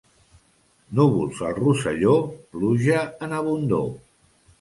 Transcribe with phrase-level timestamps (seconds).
[0.99, 2.13] Núvols al Rosselló,
[2.57, 3.87] pluja en abundor.